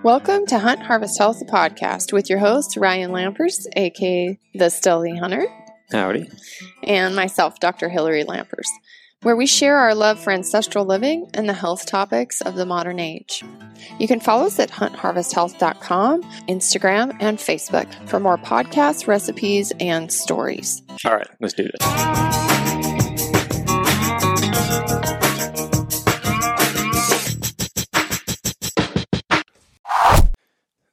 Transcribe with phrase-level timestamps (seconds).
[0.00, 5.16] Welcome to Hunt Harvest Health the podcast with your host Ryan Lampers, aka the Stealthy
[5.16, 5.46] Hunter,
[5.92, 6.28] Howdy.
[6.82, 7.88] and myself, Dr.
[7.88, 8.66] Hillary Lampers,
[9.22, 12.98] where we share our love for ancestral living and the health topics of the modern
[12.98, 13.44] age.
[14.00, 20.82] You can follow us at huntharvesthealth.com, Instagram, and Facebook for more podcasts, recipes, and stories.
[21.04, 22.51] All right, let's do this.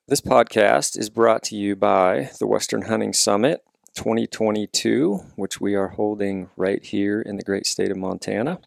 [0.09, 3.63] This podcast is brought to you by the Western Hunting Summit
[3.93, 8.59] 2022, which we are holding right here in the great state of Montana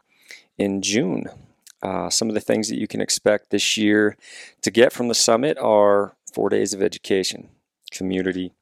[0.56, 1.24] in June.
[1.83, 4.16] Uh, some of the things that you can expect this year
[4.60, 7.48] to get from the summit are four days of education,
[7.91, 8.52] community,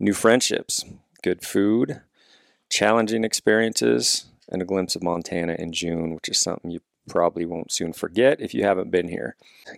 [0.00, 0.86] new friendships,
[1.22, 2.00] good food,
[2.70, 7.72] challenging experiences, and a glimpse of Montana in June, which is something you probably won't
[7.72, 9.36] soon forget if you haven't been here.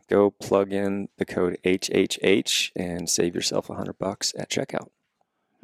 [0.08, 4.88] Go plug in the code HHH and save yourself a hundred bucks at checkout.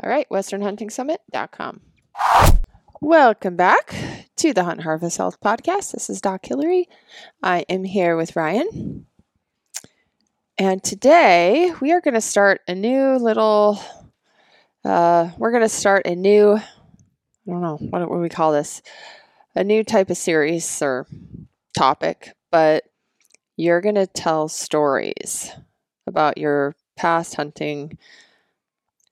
[0.03, 1.81] All right, westernhuntingsummit.com.
[3.01, 3.95] Welcome back
[4.37, 5.93] to the Hunt Harvest Health Podcast.
[5.93, 6.89] This is Doc Hillary.
[7.43, 9.07] I am here with Ryan.
[10.57, 13.79] And today we are going to start a new little,
[14.85, 16.63] uh, we're going to start a new, I
[17.47, 18.81] don't know, what do we call this?
[19.55, 21.07] A new type of series or
[21.77, 22.85] topic, but
[23.57, 25.51] you're going to tell stories
[26.07, 27.99] about your past hunting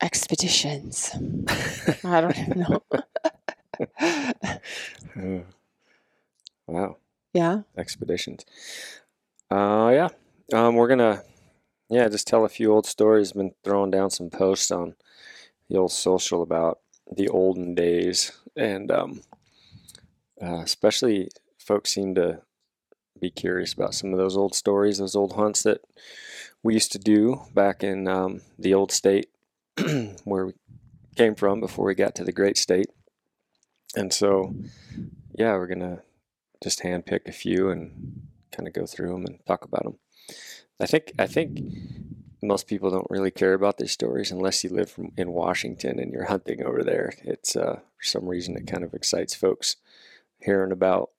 [0.02, 1.10] expeditions.
[2.04, 2.82] I don't even know.
[6.68, 6.96] Wow.
[7.34, 7.62] yeah.
[7.76, 8.44] expeditions.
[9.50, 10.08] Uh, yeah.
[10.52, 11.22] Um, we're gonna,
[11.90, 13.32] yeah, just tell a few old stories.
[13.32, 14.94] Been throwing down some posts on
[15.68, 16.78] the old social about
[17.14, 19.22] the olden days, and um,
[20.42, 22.40] uh, especially folks seem to
[23.22, 25.80] be curious about some of those old stories, those old hunts that
[26.62, 29.30] we used to do back in um, the old state
[30.24, 30.52] where we
[31.16, 32.88] came from before we got to the great state.
[33.96, 34.54] And so,
[35.32, 36.02] yeah, we're gonna
[36.62, 39.98] just handpick a few and kind of go through them and talk about them.
[40.80, 41.60] I think I think
[42.42, 46.24] most people don't really care about these stories unless you live in Washington and you're
[46.24, 47.12] hunting over there.
[47.22, 49.76] It's uh, for some reason it kind of excites folks
[50.40, 51.10] hearing about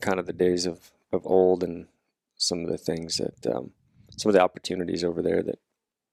[0.00, 1.86] kind of the days of, of old and
[2.36, 3.72] some of the things that um,
[4.16, 5.58] some of the opportunities over there that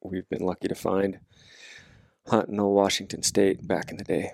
[0.01, 1.19] we've been lucky to find
[2.27, 4.31] hunting old Washington State back in the day.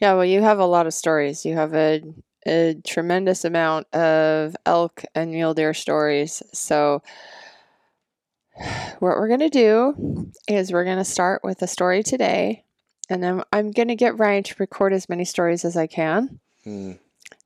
[0.00, 1.44] Yeah, well, you have a lot of stories.
[1.44, 2.02] You have a,
[2.46, 6.42] a tremendous amount of elk and mule deer stories.
[6.52, 7.02] So,
[8.98, 12.64] what we're going to do is we're going to start with a story today.
[13.10, 16.40] And then I'm going to get Ryan to record as many stories as I can.
[16.64, 16.92] Hmm.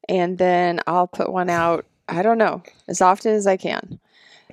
[0.09, 4.01] And then I'll put one out, I don't know, as often as I can.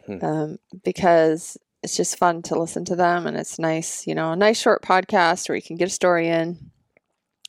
[0.05, 0.25] Hmm.
[0.25, 3.25] Um, because it's just fun to listen to them.
[3.27, 6.27] And it's nice, you know, a nice short podcast where you can get a story
[6.27, 6.71] in.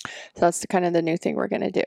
[0.06, 1.82] So that's the kind of the new thing we're going to do.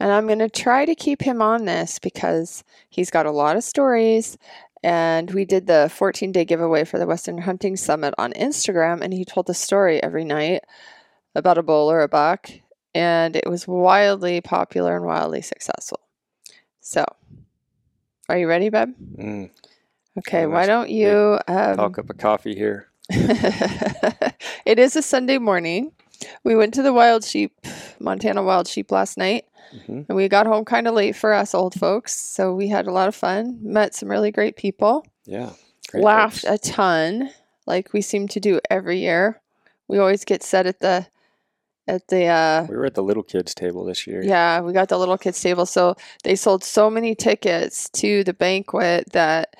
[0.00, 3.56] And I'm going to try to keep him on this because he's got a lot
[3.56, 4.38] of stories.
[4.82, 9.02] And we did the 14 day giveaway for the Western Hunting Summit on Instagram.
[9.02, 10.62] And he told a story every night
[11.34, 12.48] about a bull or a buck.
[12.94, 16.00] And it was wildly popular and wildly successful.
[16.80, 17.04] So,
[18.28, 18.94] are you ready, Beb?
[19.16, 19.50] Mm.
[20.18, 21.38] Okay, why don't you?
[21.46, 22.88] Um, Talk up a coffee here.
[23.10, 25.92] it is a Sunday morning.
[26.44, 27.52] We went to the wild sheep,
[28.00, 29.44] Montana wild sheep last night,
[29.86, 32.14] hmm and we got home kind of late for us old folks.
[32.18, 35.50] So we had a lot of fun, met some really great people, Yeah.
[35.88, 36.68] great laughed folks.
[36.68, 37.30] a ton,
[37.66, 39.40] like we seem to do every year.
[39.86, 41.06] We always get set at the
[41.88, 44.22] at the uh We were at the little kids table this year.
[44.22, 45.66] yeah, we got the little kids table.
[45.66, 49.54] So they sold so many tickets to the banquet that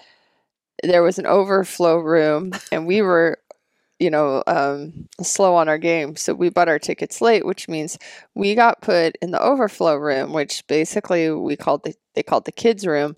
[0.84, 3.38] there was an overflow room, and we were,
[3.98, 6.14] you know, um, slow on our game.
[6.14, 7.98] So we bought our tickets late, which means
[8.34, 12.52] we got put in the overflow room, which basically we called the they called the
[12.52, 13.16] kids room.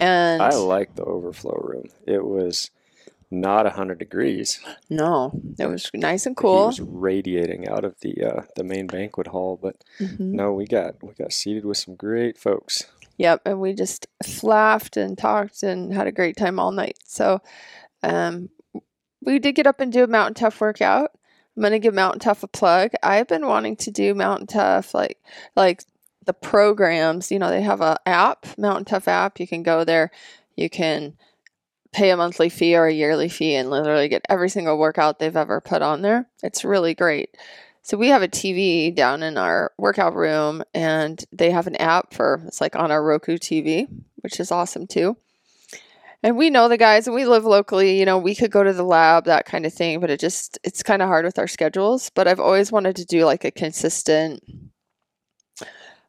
[0.00, 1.86] And I like the overflow room.
[2.06, 2.70] It was
[3.40, 4.60] not 100 degrees.
[4.90, 6.66] no, it was nice and cool.
[6.66, 10.32] was radiating out of the uh, the main banquet hall, but Mhm.
[10.32, 12.84] no, we got we got seated with some great folks.
[13.16, 14.06] Yep, and we just
[14.42, 16.98] laughed and talked and had a great time all night.
[17.04, 17.40] So,
[18.02, 18.48] um,
[19.22, 21.10] we did get up and do a Mountain Tough workout.
[21.56, 22.90] I'm gonna give Mountain Tough a plug.
[23.02, 25.18] I've been wanting to do Mountain Tough, like
[25.54, 25.84] like
[26.24, 27.30] the programs.
[27.30, 29.38] You know, they have a app, Mountain Tough app.
[29.38, 30.10] You can go there.
[30.56, 31.14] You can
[31.94, 35.36] pay a monthly fee or a yearly fee and literally get every single workout they've
[35.36, 36.26] ever put on there.
[36.42, 37.36] It's really great.
[37.82, 42.14] So we have a TV down in our workout room, and they have an app
[42.14, 43.86] for it's like on our Roku TV,
[44.22, 45.16] which is awesome too.
[46.22, 48.72] and we know the guys and we live locally you know we could go to
[48.72, 51.46] the lab that kind of thing but it just it's kind of hard with our
[51.46, 54.42] schedules but i've always wanted to do like a consistent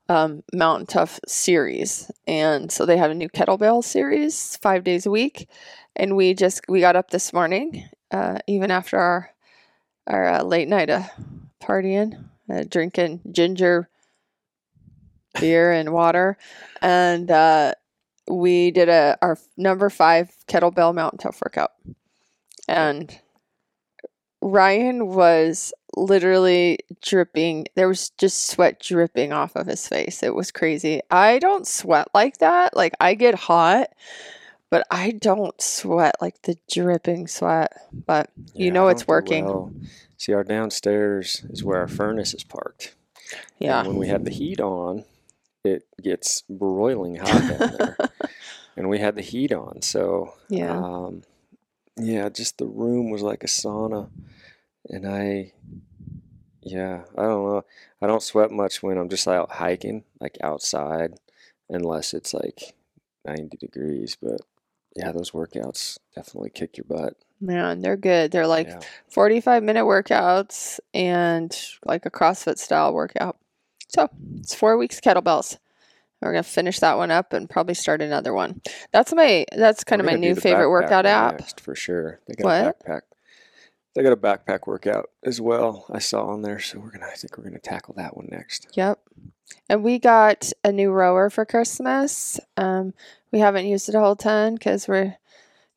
[0.09, 2.11] um, mountain tough series.
[2.27, 5.49] And so they have a new kettlebell series five days a week.
[5.95, 9.29] And we just we got up this morning uh, even after our
[10.07, 11.03] our uh, late night uh,
[11.61, 13.89] partying uh, drinking ginger
[15.39, 16.37] beer and water.
[16.81, 17.73] And uh,
[18.29, 21.71] we did a our number five kettlebell mountain tough workout,
[22.67, 23.17] and
[24.45, 27.65] Ryan was literally dripping.
[27.75, 30.21] There was just sweat dripping off of his face.
[30.21, 31.01] It was crazy.
[31.09, 32.75] I don't sweat like that.
[32.75, 33.87] Like I get hot,
[34.69, 37.73] but I don't sweat like the dripping sweat.
[38.05, 39.45] But you Yeah, know it's working.
[39.45, 39.73] well.
[40.17, 42.93] See, our downstairs is where our furnace is parked.
[43.33, 43.83] And Yeah.
[43.87, 45.05] when we have the heat on,
[45.63, 47.97] it gets broiling hot down there.
[48.77, 50.77] and we had the heat on, so Yeah.
[50.77, 51.23] um,
[51.97, 54.09] yeah, just the room was like a sauna,
[54.89, 55.53] and I,
[56.61, 57.65] yeah, I don't know.
[58.01, 61.15] I don't sweat much when I'm just out hiking, like outside,
[61.69, 62.75] unless it's like
[63.25, 64.17] 90 degrees.
[64.21, 64.41] But
[64.95, 67.15] yeah, those workouts definitely kick your butt.
[67.41, 68.31] Man, they're good.
[68.31, 68.79] They're like Yeah.
[69.09, 73.37] 45 minute workouts and like a CrossFit style workout.
[73.89, 75.57] So it's four weeks kettlebells.
[76.25, 78.61] We're gonna finish that one up and probably start another one.
[78.91, 81.39] That's my that's kind of my new favorite workout app.
[81.39, 82.19] next for sure.
[82.27, 82.77] They got What?
[82.85, 83.01] a backpack.
[83.93, 85.85] They got a backpack workout as well.
[85.89, 87.05] I saw on there, so we're gonna.
[87.05, 88.67] I think we're gonna tackle that one next.
[88.73, 88.99] Yep.
[89.69, 92.39] And we got a new rower for Christmas.
[92.57, 92.93] Um,
[93.31, 95.15] we haven't used it a whole ton because we're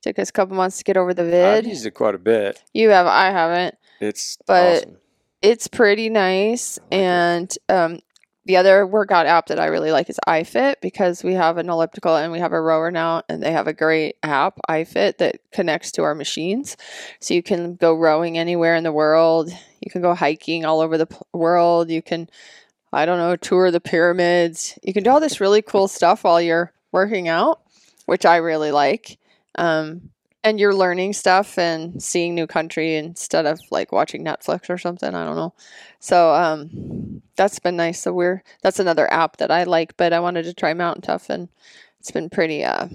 [0.01, 2.19] took us a couple months to get over the vid I've used it quite a
[2.19, 2.63] bit.
[2.73, 3.77] You have, I haven't.
[4.01, 4.97] It's But- awesome.
[5.43, 6.79] it's pretty nice.
[6.79, 6.97] Like it.
[7.05, 7.99] and um,
[8.49, 12.17] the other workout app that I really like is iFit because we have an elliptical
[12.17, 15.93] and we have a rower now, and they have a great app, iFit, that connects
[15.93, 16.79] to our machines.
[17.21, 19.51] So you can go rowing anywhere in the world.
[19.83, 21.91] You can go hiking all over the world.
[21.91, 22.31] You can,
[22.91, 24.79] I don't know, tour the pyramids.
[24.83, 27.61] You can do all this really cool stuff while you're working out,
[28.07, 29.19] which I really like.
[29.57, 30.09] Um,
[30.45, 35.15] and you're learning stuff and seeing new country instead of like watching Netflix or something.
[35.15, 35.55] I don't know.
[36.01, 38.01] So um, that's been nice.
[38.01, 41.31] So we're that's another app that I like, but I wanted to try Mountain Tough,
[41.31, 41.49] and
[42.01, 42.89] it's been pretty uh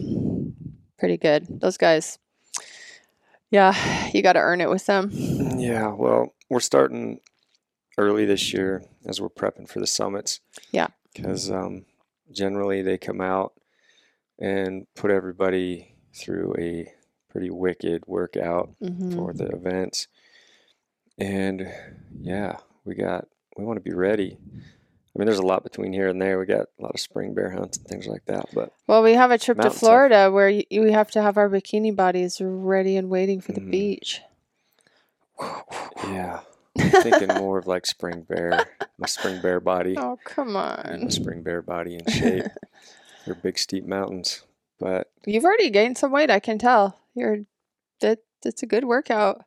[0.98, 1.46] pretty good.
[1.60, 2.18] Those guys,
[3.52, 5.10] yeah, you got to earn it with them.
[5.12, 7.20] Yeah, well, we're starting
[7.98, 10.40] early this year as we're prepping for the summits.
[10.72, 10.88] Yeah.
[11.14, 11.86] Because um,
[12.32, 13.54] generally they come out
[14.40, 16.92] and put everybody through a
[17.34, 20.08] pretty wicked workout hmm for the events.
[21.18, 21.68] And
[22.22, 23.28] yeah, we got,
[23.58, 24.38] we want to be ready.
[24.40, 26.40] I mean, there's a lot between here and there.
[26.40, 28.46] We got a lot of spring bear hunts and things like that.
[28.54, 29.70] But Well, we have a trip to.
[29.72, 33.62] Florida where y we have to have our bikini bodies ready and waiting for the
[33.62, 33.72] Mhm.
[33.72, 34.22] beach.
[36.08, 36.40] yeah,
[36.80, 39.96] I'm thinking more of like spring bear, my spring bear body.
[39.98, 41.10] Oh come on!
[41.10, 42.46] spring bear body in shape.
[43.26, 44.44] They're big steep mountains,
[44.80, 46.30] but You've already gained some weight.
[46.32, 47.00] I can tell.
[47.16, 47.40] You're
[48.02, 48.20] that.
[48.44, 49.46] That's a good workout.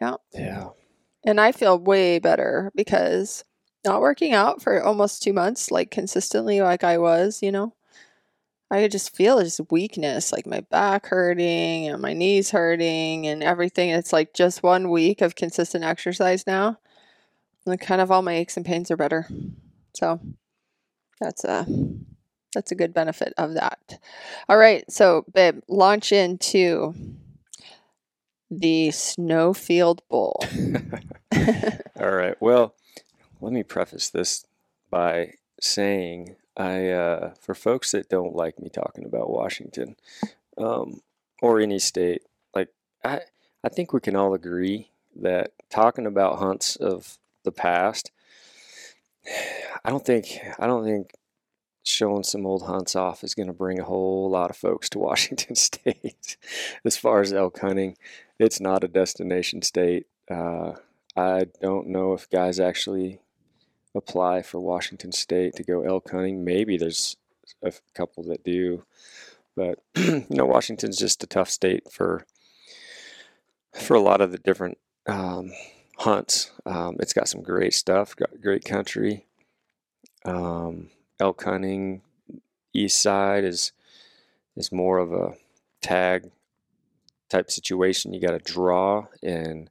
[0.00, 0.16] Yeah.
[0.32, 0.68] yeah,
[1.24, 3.44] And I feel way better because
[3.84, 7.74] not working out for almost two months, like consistently, like I was, you know,
[8.70, 13.42] I could just feel just weakness, like my back hurting and my knees hurting and
[13.42, 13.90] everything.
[13.90, 16.78] It's like just one week of consistent exercise now.
[17.66, 19.26] And kind of all my aches and pains are better.
[19.94, 20.20] So
[21.20, 21.66] that's a
[22.58, 24.00] that's a good benefit of that.
[24.48, 26.92] All right, so babe, launch into
[28.50, 30.42] the Snowfield Bowl.
[32.00, 32.34] all right.
[32.40, 32.74] Well,
[33.40, 34.44] let me preface this
[34.90, 39.94] by saying I, uh, for folks that don't like me talking about Washington
[40.56, 41.00] um,
[41.40, 42.22] or any state,
[42.56, 42.70] like
[43.04, 43.20] I,
[43.62, 48.10] I think we can all agree that talking about hunts of the past,
[49.84, 51.12] I don't think, I don't think
[51.88, 54.98] showing some old hunts off is going to bring a whole lot of folks to
[55.08, 56.36] Washington State.
[56.84, 57.96] as far as elk hunting,
[58.38, 60.06] it's not a destination state.
[60.30, 60.74] Uh,
[61.16, 63.20] I don't know if guys actually
[63.94, 66.44] apply for Washington State to go elk hunting.
[66.44, 67.16] Maybe there's
[67.62, 68.84] a couple that do,
[69.56, 72.24] but you know, Washington's just a tough state for
[73.72, 75.52] for a lot of the different um,
[75.98, 76.50] hunts.
[76.64, 79.26] Um, it's got some great stuff, got great country.
[80.24, 82.02] Um, elk hunting,
[82.72, 83.72] east side is
[84.56, 85.34] is more of a
[85.80, 86.30] tag
[87.28, 88.12] type situation.
[88.12, 89.70] You got to draw, and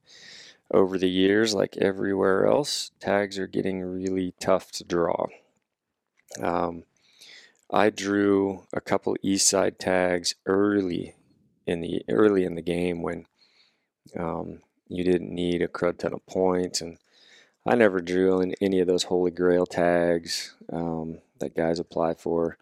[0.71, 5.27] over the years, like everywhere else, tags are getting really tough to draw.
[6.41, 6.83] Um,
[7.71, 11.15] I drew a couple east side tags early
[11.65, 13.25] in the early in the game when
[14.17, 16.97] um, you didn't need a crud ton of points, and
[17.65, 22.57] I never drew in any of those holy grail tags um, that guys apply for,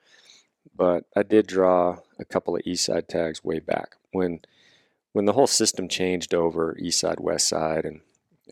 [0.75, 4.39] but I did draw a couple of east side tags way back when
[5.13, 8.01] when the whole system changed over east side west side and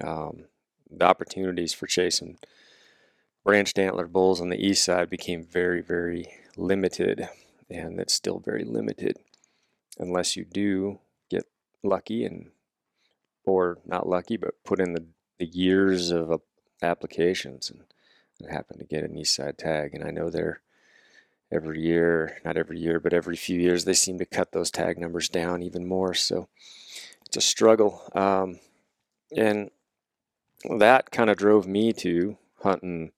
[0.02, 0.46] um,
[0.90, 2.38] the opportunities for chasing
[3.44, 7.28] branched antler bulls on the east side became very very limited
[7.70, 9.18] and it's still very limited
[10.00, 11.00] unless you do
[11.30, 11.46] get
[11.84, 12.50] lucky and
[13.46, 15.04] or not lucky but put in the,
[15.40, 16.42] the years of
[16.82, 17.84] applications and,
[18.44, 20.62] and happen to get an east side tag and i know they're
[21.52, 24.98] every year not every year but every few years they seem to cut those tag
[24.98, 26.48] numbers down even more so
[27.26, 28.60] it's a struggle um,
[29.36, 29.70] and
[30.78, 33.12] that kind of drove me to hunting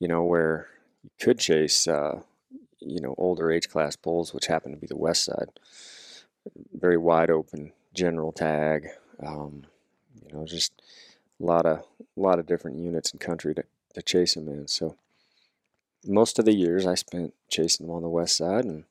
[0.00, 0.68] you know where
[1.02, 2.20] you could chase uh,
[2.80, 5.48] you know older age class bulls which happened to be the west side.
[6.72, 8.88] Very wide open general tag
[9.24, 9.64] um,
[10.22, 10.82] you know just
[11.40, 14.68] a lot of a lot of different units in country to, to chase them in
[14.68, 14.96] so
[16.06, 18.84] most of the years I spent chasing them on the west side and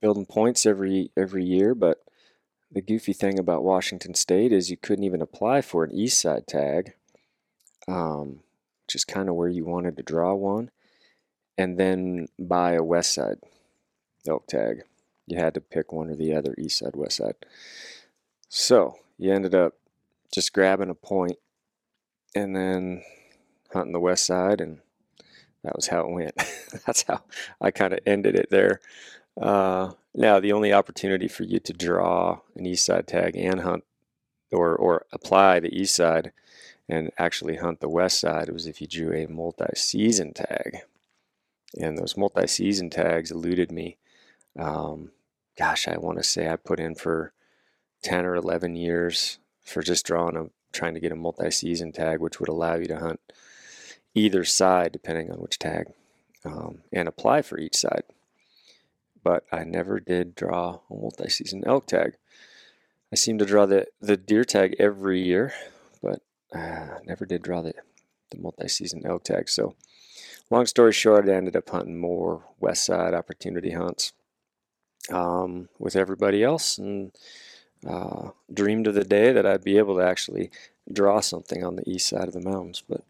[0.00, 1.74] building points every every year.
[1.74, 2.04] But
[2.70, 6.46] the goofy thing about Washington State is you couldn't even apply for an east side
[6.46, 6.94] tag,
[7.86, 8.40] um,
[8.84, 10.70] which is kind of where you wanted to draw one,
[11.56, 13.38] and then buy a west side
[14.26, 14.82] elk tag.
[15.26, 17.36] You had to pick one or the other, east side, west side.
[18.48, 19.74] So you ended up
[20.32, 21.38] just grabbing a point
[22.34, 23.02] and then
[23.74, 24.80] hunting the west side and
[25.64, 26.34] that was how it went.
[26.86, 27.22] That's how
[27.60, 28.80] I kind of ended it there.
[29.40, 33.82] Uh, now, the only opportunity for you to draw an east side tag and hunt
[34.52, 36.32] or, or apply the east side
[36.88, 40.80] and actually hunt the west side was if you drew a multi season tag.
[41.80, 43.96] And those multi season tags eluded me.
[44.56, 45.10] Um,
[45.58, 47.32] gosh, I want to say I put in for
[48.02, 52.20] 10 or 11 years for just drawing a trying to get a multi season tag,
[52.20, 53.20] which would allow you to hunt
[54.14, 55.92] either side, depending on which tag,
[56.44, 58.04] um, and apply for each side.
[59.22, 62.16] But I never did draw a multi season elk tag.
[63.12, 65.52] I seem to draw the, the deer tag every year,
[66.02, 66.20] but
[66.54, 67.74] uh, never did draw the,
[68.30, 69.48] the multi season elk tag.
[69.48, 69.74] So,
[70.50, 74.12] long story short, I ended up hunting more west side opportunity hunts
[75.10, 77.12] um, with everybody else and
[77.86, 80.50] uh, dreamed of the day that I'd be able to actually
[80.92, 82.82] draw something on the east side of the mountains.
[82.86, 83.02] But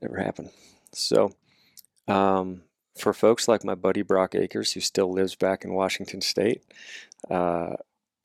[0.00, 0.50] never happened.
[0.92, 1.34] So,
[2.06, 2.62] um,
[2.96, 6.62] for folks like my buddy Brock Akers, who still lives back in Washington State,
[7.30, 7.76] uh,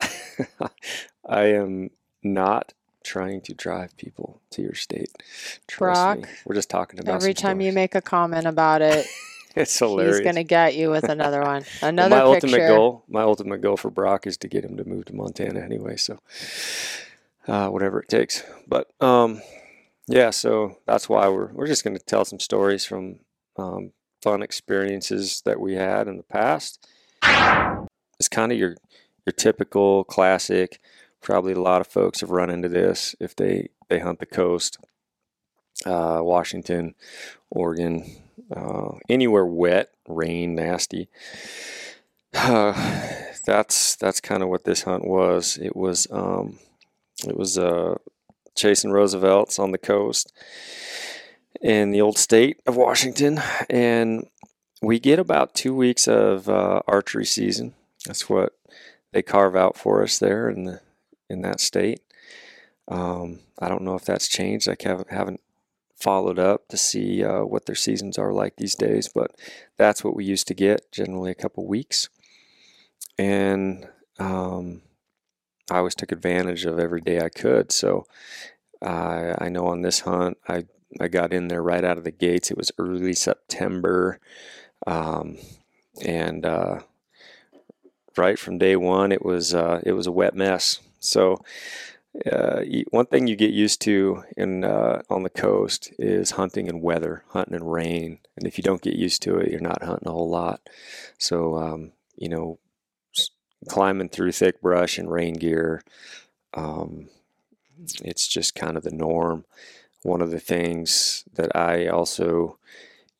[1.28, 1.90] I am
[2.22, 2.72] not
[3.04, 5.10] trying to drive people to your state.
[5.68, 6.24] Trust Brock, me.
[6.44, 9.06] We're just talking about every time you make a comment about it.
[9.54, 10.18] it's hilarious.
[10.18, 11.64] He's gonna get you with another one.
[11.82, 12.46] Another well, my picture.
[12.46, 15.60] ultimate goal, my ultimate goal for Brock is to get him to move to Montana
[15.60, 15.96] anyway.
[15.96, 16.18] So,
[17.46, 18.42] uh, whatever it takes.
[18.66, 19.42] But um,
[20.06, 23.20] yeah, so that's why we're we're just going to tell some stories from
[23.56, 23.92] um,
[24.22, 26.86] fun experiences that we had in the past.
[28.18, 28.76] It's kind of your
[29.26, 30.80] your typical classic.
[31.22, 34.78] Probably a lot of folks have run into this if they they hunt the coast,
[35.86, 36.94] uh, Washington,
[37.50, 38.04] Oregon,
[38.54, 41.08] uh, anywhere wet, rain, nasty.
[42.34, 42.72] Uh,
[43.46, 45.58] that's that's kind of what this hunt was.
[45.60, 46.58] It was um,
[47.26, 47.94] it was a uh,
[48.54, 50.32] chasing Roosevelt's on the coast
[51.60, 53.40] in the old state of Washington.
[53.70, 54.28] And
[54.82, 57.74] we get about two weeks of uh, archery season.
[58.06, 58.52] That's what
[59.12, 60.80] they carve out for us there in the
[61.30, 62.00] in that state.
[62.88, 64.68] Um, I don't know if that's changed.
[64.68, 65.40] I haven't, haven't
[65.96, 69.30] followed up to see uh, what their seasons are like these days, but
[69.78, 72.10] that's what we used to get generally a couple weeks.
[73.18, 74.82] And um,
[75.70, 77.72] I always took advantage of every day I could.
[77.72, 78.06] So
[78.82, 80.64] uh, I know on this hunt, I,
[81.00, 82.50] I got in there right out of the gates.
[82.50, 84.20] It was early September.
[84.86, 85.38] Um,
[86.04, 86.80] and uh,
[88.16, 90.80] right from day one, it was uh, it was a wet mess.
[91.00, 91.42] So
[92.30, 96.80] uh, one thing you get used to in uh, on the coast is hunting in
[96.80, 100.08] weather, hunting in rain, and if you don't get used to it, you're not hunting
[100.08, 100.60] a whole lot.
[101.18, 102.58] So um, you know,
[103.68, 105.82] climbing through thick brush and rain gear.
[106.54, 107.08] Um,
[108.02, 109.44] it's just kind of the norm.
[110.02, 112.58] One of the things that I also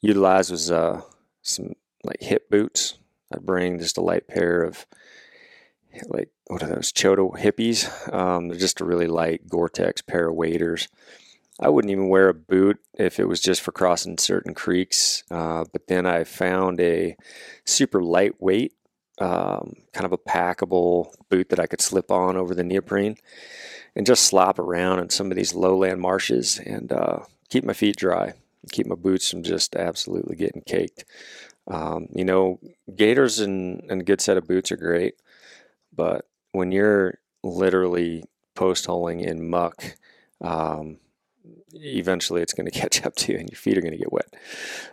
[0.01, 1.03] utilized was uh,
[1.43, 1.75] some
[2.05, 2.99] like hip boots.
[3.33, 4.87] I'd bring just a light pair of
[6.09, 8.13] like what are those Chota hippies?
[8.13, 10.89] Um, they're just a really light Gore-Tex pair of waders.
[11.61, 15.23] I wouldn't even wear a boot if it was just for crossing certain creeks.
[15.31, 17.17] Uh, but then I found a
[17.65, 18.75] super lightweight
[19.19, 23.17] um, kind of a packable boot that I could slip on over the neoprene
[23.95, 27.97] and just slop around in some of these lowland marshes and uh, keep my feet
[27.97, 28.35] dry,
[28.73, 31.05] keep my boots from just absolutely getting caked.
[31.67, 32.59] Um, you know,
[32.95, 35.15] gaiters and, and a good set of boots are great,
[35.95, 39.97] but when you're literally post holing in muck,
[40.41, 40.99] um,
[41.73, 44.13] eventually it's going to catch up to you and your feet are going to get
[44.13, 44.35] wet.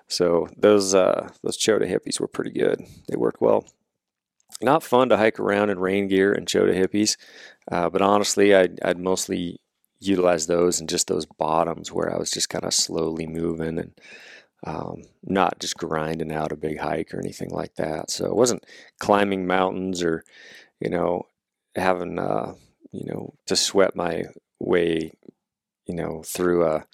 [0.07, 2.85] So those uh, those Chota hippies were pretty good.
[3.07, 3.65] They worked well.
[4.61, 7.17] Not fun to hike around in rain gear and Chota hippies,
[7.71, 9.59] uh, but honestly, I'd, I'd mostly
[9.99, 13.93] utilize those and just those bottoms where I was just kind of slowly moving and
[14.65, 18.11] um, not just grinding out a big hike or anything like that.
[18.11, 18.65] So it wasn't
[18.99, 20.23] climbing mountains or,
[20.79, 21.23] you know,
[21.75, 22.53] having, uh,
[22.91, 24.23] you know, to sweat my
[24.59, 25.13] way,
[25.85, 26.85] you know, through a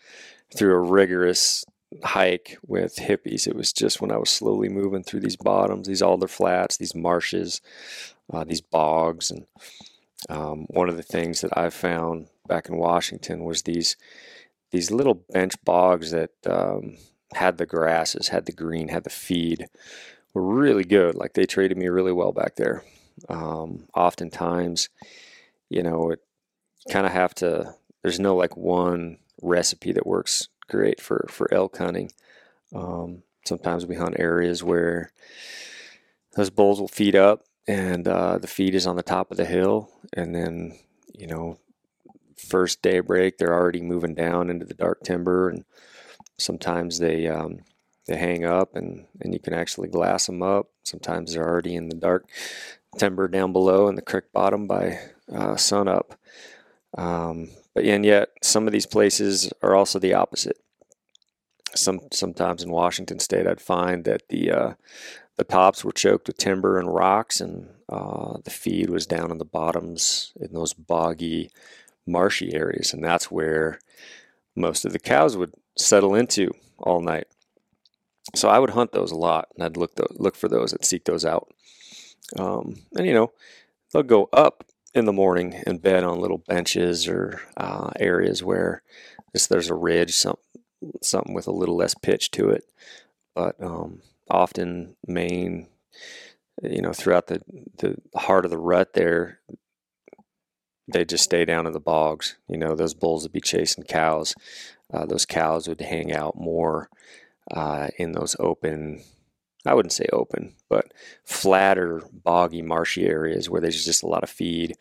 [0.55, 1.65] through a rigorous
[2.03, 3.47] hike with hippies.
[3.47, 6.95] It was just when I was slowly moving through these bottoms, these alder flats, these
[6.95, 7.61] marshes,
[8.31, 9.45] uh, these bogs, and
[10.29, 13.95] um, one of the things that I found back in Washington was these
[14.71, 16.97] these little bench bogs that um,
[17.33, 19.67] had the grasses, had the green, had the feed,
[20.33, 21.15] were really good.
[21.15, 22.83] Like they treated me really well back there.
[23.29, 24.89] Um, oftentimes,
[25.69, 26.19] you know, it
[26.91, 27.75] kind of have to.
[28.03, 32.11] There's no like one recipe that works great for for elk hunting.
[32.73, 35.11] Um, sometimes we hunt areas where
[36.35, 39.45] those bulls will feed up, and uh, the feed is on the top of the
[39.45, 40.77] hill, and then
[41.13, 41.57] you know,
[42.37, 45.65] first daybreak they're already moving down into the dark timber, and
[46.37, 47.59] sometimes they um,
[48.05, 50.69] they hang up, and and you can actually glass them up.
[50.83, 52.27] Sometimes they're already in the dark
[52.97, 54.99] timber down below in the creek bottom by
[55.33, 56.15] uh, sun up.
[56.97, 57.49] Um,
[57.83, 60.57] and yet some of these places are also the opposite.
[61.75, 64.73] Some sometimes in Washington State, I'd find that the uh,
[65.37, 69.37] the tops were choked with timber and rocks, and uh, the feed was down in
[69.37, 71.51] the bottoms in those boggy,
[72.05, 73.79] marshy areas, and that's where
[74.55, 77.27] most of the cows would settle into all night.
[78.35, 81.05] So I would hunt those a lot, and I'd look look for those and seek
[81.05, 81.49] those out.
[82.37, 83.31] Um, and you know,
[83.91, 84.63] they'll go up
[84.97, 88.81] in the morning and bed on little benches or uh, areas where
[89.33, 90.37] just there's a ridge, some,
[91.01, 92.65] something with a little less pitch to it.
[93.35, 95.67] But um, often, Maine,
[96.61, 97.41] you know, throughout the,
[97.77, 99.39] the heart of the rut there,
[100.91, 102.37] they just stay down in the bogs.
[102.47, 104.33] You know, those bulls would be chasing cows.
[104.91, 106.89] Uh, those cows would hang out more
[107.51, 109.03] uh, in those open
[109.67, 110.93] I wouldn't say open, but
[111.25, 114.75] flatter, boggy, marshy areas where there's just a lot of feed.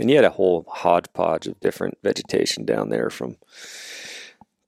[0.00, 3.36] And you had a whole hodgepodge of different vegetation down there from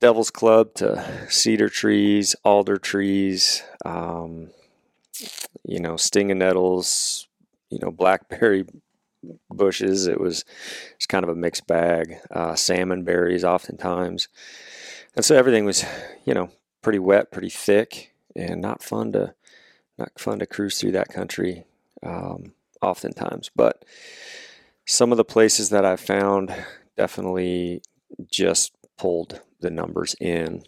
[0.00, 4.50] Devil's Club to cedar trees, alder trees, um,
[5.64, 7.26] you know, stinging nettles,
[7.70, 8.66] you know, blackberry
[9.50, 10.06] bushes.
[10.06, 10.44] It was
[10.98, 12.18] just kind of a mixed bag.
[12.30, 14.28] Uh, salmon berries, oftentimes,
[15.16, 15.84] and so everything was,
[16.26, 16.50] you know,
[16.82, 19.34] pretty wet, pretty thick, and not fun to
[19.98, 21.64] not fun to cruise through that country
[22.02, 23.50] um, oftentimes.
[23.54, 23.85] But
[24.87, 26.54] some of the places that I've found
[26.96, 27.82] definitely
[28.30, 30.62] just pulled the numbers in,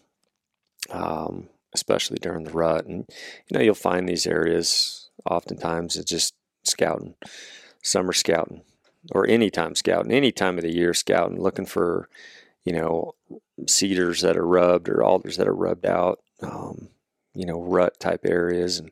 [0.91, 2.87] um, especially during the rut.
[2.87, 3.07] And
[3.49, 7.15] you know, you'll find these areas oftentimes it's just scouting,
[7.83, 8.63] summer scouting,
[9.13, 12.09] or anytime scouting, any time of the year scouting, looking for
[12.65, 13.15] you know
[13.67, 16.21] cedars that are rubbed or alders that are rubbed out.
[16.43, 16.89] Um,
[17.39, 18.81] you know, rut type areas.
[18.81, 18.91] And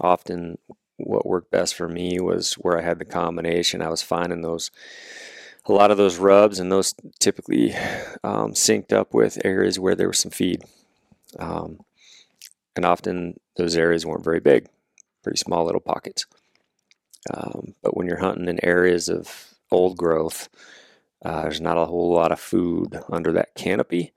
[0.00, 0.56] often
[0.96, 3.82] what worked best for me was where I had the combination.
[3.82, 4.70] I was finding those,
[5.66, 7.74] a lot of those rubs, and those typically
[8.24, 10.62] um, synced up with areas where there was some feed.
[11.38, 11.80] Um,
[12.74, 14.68] and often those areas weren't very big,
[15.22, 16.24] pretty small little pockets.
[17.30, 20.48] Um, but when you're hunting in areas of old growth,
[21.22, 24.12] uh, there's not a whole lot of food under that canopy.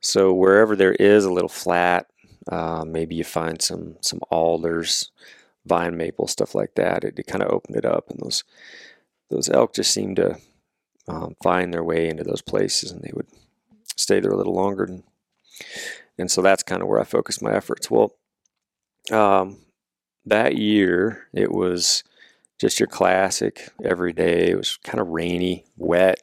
[0.00, 2.08] So wherever there is a little flat
[2.48, 5.10] uh, maybe you find some some alders,
[5.64, 7.04] vine maple, stuff like that.
[7.04, 8.44] It, it kind of opened it up, and those
[9.30, 10.38] those elk just seemed to
[11.08, 13.28] um, find their way into those places, and they would
[13.96, 14.84] stay there a little longer.
[14.84, 15.02] And,
[16.18, 17.90] and so that's kind of where I focused my efforts.
[17.90, 18.12] Well,
[19.10, 19.58] um,
[20.26, 22.04] that year it was
[22.60, 24.50] just your classic every day.
[24.50, 26.20] It was kind of rainy, wet,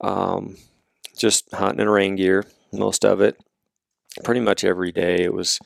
[0.00, 0.56] um,
[1.16, 3.38] just hunting in rain gear, most of it
[4.24, 5.58] pretty much every day it was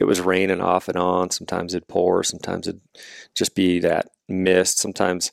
[0.00, 1.30] it was raining off and on.
[1.30, 2.80] Sometimes it'd pour, sometimes it'd
[3.34, 4.78] just be that mist.
[4.78, 5.32] Sometimes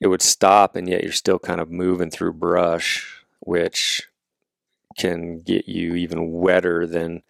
[0.00, 4.08] it would stop and yet you're still kind of moving through brush, which
[4.98, 7.22] can get you even wetter than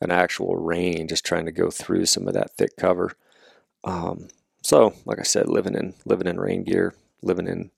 [0.00, 3.12] an actual rain, just trying to go through some of that thick cover.
[3.84, 4.28] Um,
[4.62, 7.70] so, like I said, living in living in rain gear, living in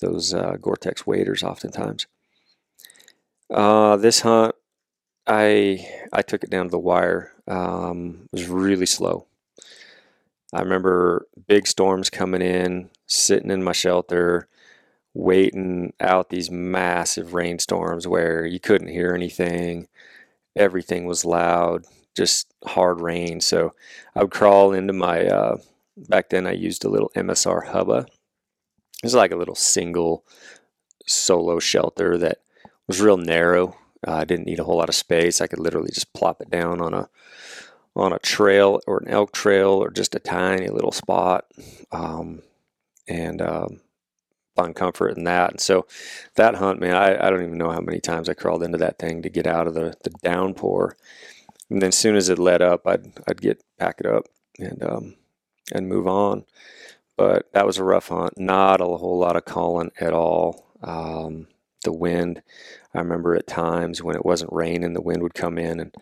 [0.00, 2.06] those uh, Gore-Tex waders, oftentimes.
[3.52, 4.54] Uh, this hunt,
[5.28, 7.32] I I took it down to the wire.
[7.46, 9.26] Um, it was really slow.
[10.52, 14.48] I remember big storms coming in, sitting in my shelter,
[15.14, 19.88] waiting out these massive rainstorms where you couldn't hear anything.
[20.56, 21.84] Everything was loud,
[22.16, 23.40] just hard rain.
[23.40, 23.74] So
[24.16, 25.58] I would crawl into my, uh,
[25.96, 28.06] back then I used a little MSR Hubba.
[28.98, 30.24] It was like a little single
[31.06, 32.38] solo shelter that
[32.86, 33.76] was real narrow.
[34.06, 35.40] Uh, I didn't need a whole lot of space.
[35.40, 37.08] I could literally just plop it down on a
[37.96, 41.46] on a trail or an elk trail or just a tiny little spot
[41.90, 42.42] um,
[43.08, 43.80] and um,
[44.54, 45.50] find comfort in that.
[45.50, 45.86] And so
[46.36, 48.98] that hunt, man, I, I don't even know how many times I crawled into that
[48.98, 50.96] thing to get out of the, the downpour.
[51.70, 54.24] And then as soon as it let up, I'd, I'd get pack it up
[54.58, 55.14] and um,
[55.72, 56.44] and move on.
[57.16, 58.38] But that was a rough hunt.
[58.38, 60.66] Not a whole lot of calling at all.
[60.82, 61.48] Um,
[61.84, 62.42] the wind,
[62.94, 65.94] I remember at times when it wasn't raining, the wind would come in and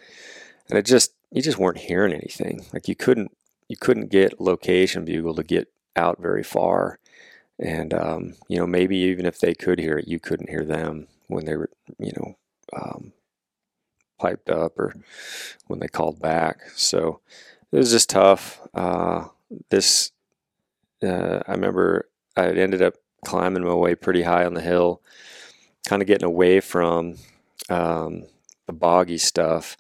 [0.69, 2.67] and it just you just weren't hearing anything.
[2.73, 3.37] Like you couldn't
[3.69, 6.99] you couldn't get location bugle to get out very far,
[7.59, 11.09] and um, you know maybe even if they could hear it, you couldn't hear them
[11.29, 12.37] when they were you know
[12.77, 13.13] um,
[14.19, 14.95] piped up or
[15.67, 16.61] when they called back.
[16.75, 17.21] So
[17.73, 18.61] it was just tough.
[18.75, 19.27] Uh,
[19.71, 20.13] this
[21.03, 25.03] uh, I remember I ended up climbing my way pretty high on the hill,
[25.87, 27.17] kind of getting away from
[27.71, 28.27] um,
[28.67, 29.77] the boggy stuff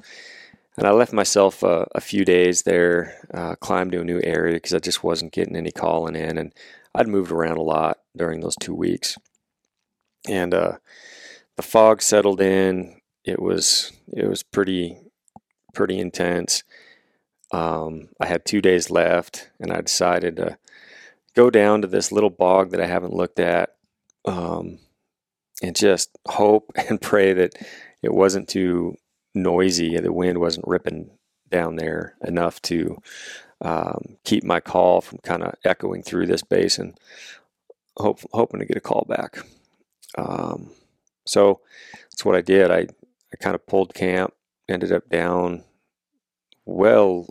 [0.76, 4.54] and I left myself a, a few days there, uh, climbed to a new area
[4.54, 6.36] because I just wasn't getting any calling in.
[6.36, 6.52] And
[6.94, 9.16] I'd moved around a lot during those two weeks.
[10.28, 10.72] And uh,
[11.56, 13.00] the fog settled in.
[13.24, 14.98] It was it was pretty
[15.74, 16.62] pretty intense.
[17.52, 20.58] Um, I had two days left, and I decided to
[21.34, 23.70] go down to this little bog that I haven't looked at,
[24.24, 24.78] um,
[25.62, 27.54] and just hope and pray that
[28.02, 28.96] it wasn't too
[29.34, 29.98] noisy.
[29.98, 31.10] The wind wasn't ripping
[31.50, 32.98] down there enough to
[33.60, 36.94] um, keep my call from kind of echoing through this basin.
[37.96, 39.38] Hope, hoping to get a call back.
[40.18, 40.70] Um,
[41.24, 41.60] so
[42.02, 42.70] that's what I did.
[42.70, 42.86] I,
[43.32, 44.34] I kind of pulled camp,
[44.68, 45.64] ended up down
[46.64, 47.26] well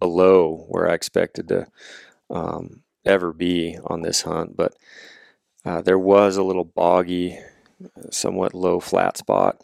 [0.00, 1.66] below where I expected to
[2.30, 4.74] um, ever be on this hunt, but
[5.64, 7.38] uh, there was a little boggy,
[8.10, 9.60] somewhat low flat spot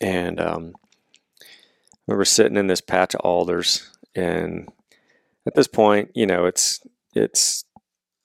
[0.00, 0.72] and um,
[2.06, 4.68] we were sitting in this patch of alders, and
[5.46, 6.80] at this point, you know, it's
[7.14, 7.64] it's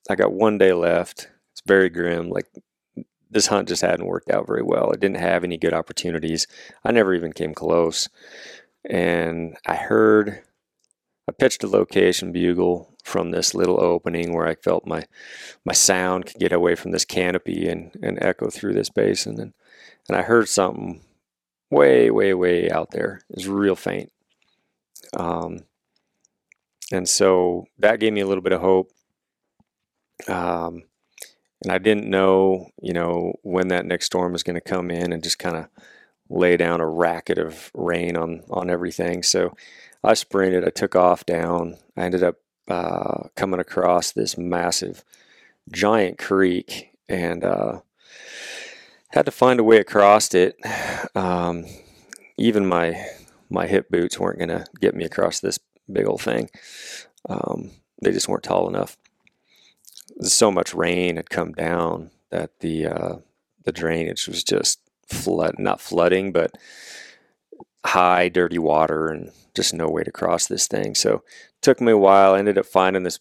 [0.10, 1.30] I got one day left.
[1.52, 2.30] It's very grim.
[2.30, 2.48] Like
[3.30, 4.92] this hunt just hadn't worked out very well.
[4.94, 6.48] I didn't have any good opportunities.
[6.84, 8.08] I never even came close.
[8.88, 10.44] And I heard
[11.28, 15.06] I pitched a location bugle from this little opening where I felt my
[15.64, 19.54] my sound could get away from this canopy and, and echo through this basin and
[20.08, 21.02] and I heard something
[21.70, 23.22] way, way, way out there.
[23.30, 24.12] It's real faint.
[25.16, 25.62] Um,
[26.92, 28.92] and so that gave me a little bit of hope.
[30.28, 30.84] Um,
[31.64, 35.12] and I didn't know, you know, when that next storm was going to come in
[35.12, 35.68] and just kind of
[36.30, 39.24] lay down a racket of rain on on everything.
[39.24, 39.56] So
[40.04, 40.64] I sprinted.
[40.66, 41.78] I took off down.
[41.98, 42.36] I ended up
[42.68, 45.04] uh, coming across this massive,
[45.72, 47.80] giant creek, and uh,
[49.10, 50.58] had to find a way across it.
[51.16, 51.66] Um,
[52.38, 53.06] even my
[53.50, 55.60] my hip boots weren't going to get me across this
[55.92, 56.50] big old thing.
[57.30, 58.98] Um, they just weren't tall enough.
[60.22, 63.16] So much rain had come down that the uh,
[63.64, 66.58] the drainage was just flood, not flooding, but
[67.86, 70.96] high, dirty water, and just no way to cross this thing.
[70.96, 71.24] So
[71.62, 72.34] took me a while.
[72.34, 73.20] I ended up finding this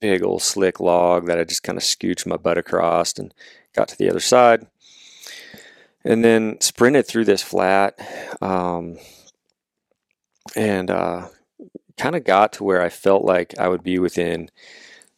[0.00, 3.32] big old slick log that I just kind of scooched my butt across and
[3.74, 4.66] got to the other side
[6.06, 7.98] and then sprinted through this flat
[8.40, 8.96] um,
[10.54, 11.26] and uh,
[11.96, 14.48] kind of got to where I felt like I would be within,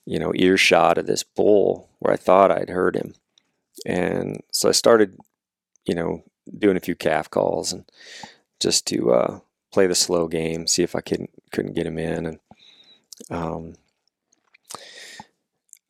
[0.06, 3.14] you know, earshot of this bull where I thought I'd heard him.
[3.84, 5.18] And so I started,
[5.84, 6.22] you know,
[6.58, 7.84] doing a few calf calls and
[8.60, 9.40] just to uh,
[9.72, 12.26] play the slow game, see if I couldn't couldn't get him in.
[12.26, 12.38] And
[13.30, 13.74] um,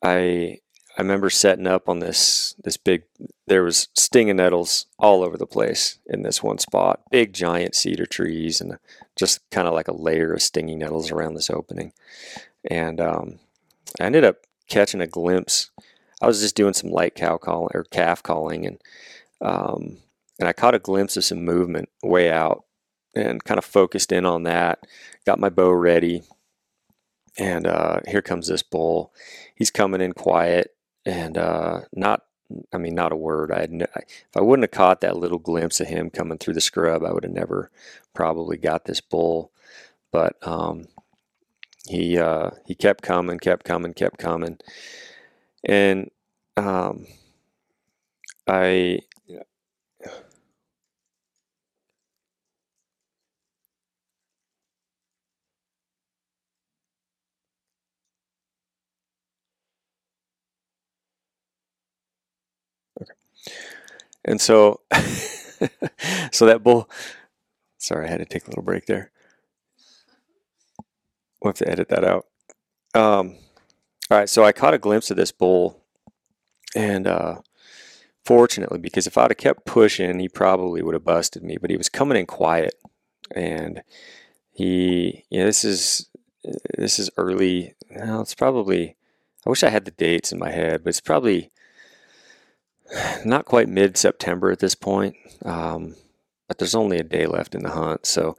[0.03, 0.59] I
[0.97, 3.03] I remember setting up on this this big.
[3.47, 7.01] There was stinging nettles all over the place in this one spot.
[7.09, 8.77] Big giant cedar trees and
[9.15, 11.93] just kind of like a layer of stinging nettles around this opening.
[12.69, 13.39] And um,
[13.99, 15.71] I ended up catching a glimpse.
[16.21, 18.81] I was just doing some light cow calling or calf calling, and
[19.41, 19.97] um,
[20.39, 22.63] and I caught a glimpse of some movement way out,
[23.15, 24.85] and kind of focused in on that.
[25.25, 26.23] Got my bow ready,
[27.37, 29.13] and uh, here comes this bull.
[29.55, 30.75] He's coming in quiet
[31.05, 32.23] and uh, not.
[32.73, 33.51] I mean, not a word.
[33.51, 36.61] I no, if I wouldn't have caught that little glimpse of him coming through the
[36.61, 37.69] scrub, I would have never
[38.15, 39.51] probably got this bull.
[40.11, 40.87] But um,
[41.87, 44.57] he uh, he kept coming, kept coming, kept coming,
[45.63, 46.09] and
[46.57, 47.05] um,
[48.47, 49.01] I
[64.29, 64.81] And so,
[66.31, 66.87] so that bull.
[67.79, 69.11] Sorry, I had to take a little break there.
[71.41, 72.27] We'll have to edit that out.
[72.93, 73.37] Um,
[74.11, 75.81] all right, so I caught a glimpse of this bull,
[76.75, 77.41] and uh,
[78.23, 81.57] fortunately, because if I'd have kept pushing, he probably would have busted me.
[81.59, 82.75] But he was coming in quiet,
[83.33, 83.81] and
[84.51, 86.07] he, you know, this is
[86.77, 87.73] this is early.
[87.95, 88.95] Well, it's probably.
[89.47, 91.49] I wish I had the dates in my head, but it's probably
[93.25, 95.95] not quite mid September at this point, um,
[96.47, 98.05] but there's only a day left in the hunt.
[98.05, 98.37] So,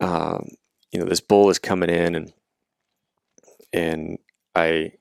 [0.00, 0.48] um,
[0.92, 2.32] you know, this bull is coming in, and
[3.72, 4.18] and
[4.54, 4.92] I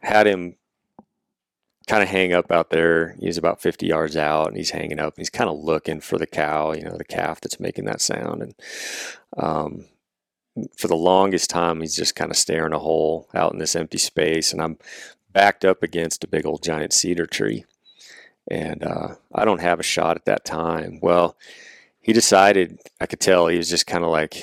[0.00, 0.56] had him
[1.86, 3.16] kind of hang up out there.
[3.20, 5.14] He's about 50 yards out, and he's hanging up.
[5.16, 8.42] he's kind of looking for the cow, you know, the calf that's making that sound.
[8.42, 8.54] And
[9.36, 9.84] um,
[10.76, 13.98] for the longest time, he's just kind of staring a hole out in this empty
[13.98, 14.78] space, and I'm
[15.32, 17.64] backed up against a big old giant cedar tree
[18.50, 20.98] and uh, I don't have a shot at that time.
[21.02, 21.36] Well,
[22.00, 24.34] he decided, I could tell he was just kind of like,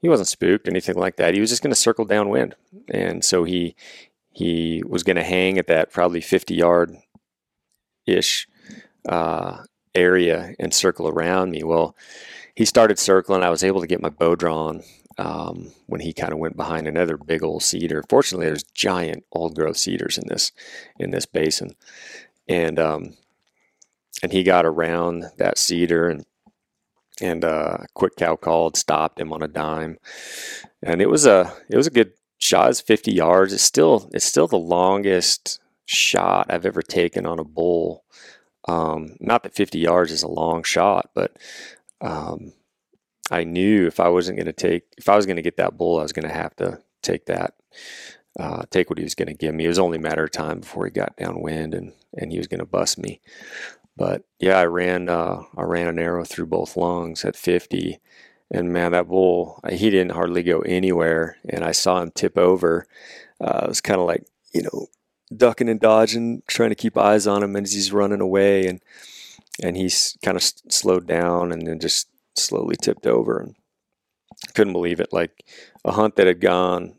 [0.00, 1.34] he wasn't spooked, anything like that.
[1.34, 2.54] He was just going to circle downwind.
[2.88, 3.76] And so he,
[4.30, 6.96] he was going to hang at that probably 50 yard
[8.06, 8.48] ish
[9.08, 9.62] uh,
[9.94, 11.62] area and circle around me.
[11.62, 11.96] Well,
[12.54, 13.42] he started circling.
[13.42, 14.82] I was able to get my bow drawn
[15.18, 18.02] um, when he kind of went behind another big old cedar.
[18.08, 20.52] Fortunately, there's giant old growth cedars in this
[20.98, 21.74] in this basin,
[22.48, 23.14] and um,
[24.22, 26.24] and he got around that cedar and
[27.20, 29.98] and uh, a quick cow called stopped him on a dime,
[30.82, 32.70] and it was a it was a good shot.
[32.70, 33.52] It's 50 yards.
[33.52, 38.04] It's still it's still the longest shot I've ever taken on a bull.
[38.68, 41.36] Um, not that 50 yards is a long shot, but
[42.00, 42.52] um,
[43.30, 45.76] I knew if I wasn't going to take if I was going to get that
[45.76, 47.54] bull, I was going to have to take that
[48.38, 49.64] uh, take what he was going to give me.
[49.64, 52.46] It was only a matter of time before he got downwind and and he was
[52.46, 53.20] going to bust me.
[53.96, 57.98] But yeah, I ran uh, I ran an arrow through both lungs at 50,
[58.50, 62.86] and man, that bull he didn't hardly go anywhere, and I saw him tip over.
[63.40, 64.86] Uh, it was kind of like you know
[65.34, 68.80] ducking and dodging, trying to keep eyes on him as he's running away, and
[69.62, 73.54] and he's kind of slowed down and then just slowly tipped over and
[74.54, 75.12] couldn't believe it.
[75.12, 75.44] Like
[75.84, 76.98] a hunt that had gone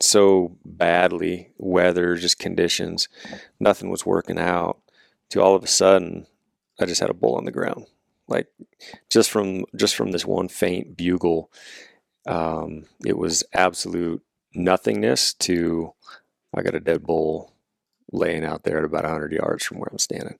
[0.00, 3.08] so badly, weather, just conditions,
[3.58, 4.78] nothing was working out.
[5.30, 6.26] To all of a sudden,
[6.80, 7.86] I just had a bull on the ground,
[8.26, 8.48] like
[9.08, 11.52] just from just from this one faint bugle.
[12.26, 14.22] Um, it was absolute
[14.54, 15.94] nothingness to
[16.54, 17.52] I got a dead bull
[18.12, 20.38] laying out there at about 100 yards from where I'm standing.